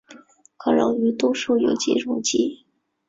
[0.57, 2.65] 可溶于多数有机溶剂。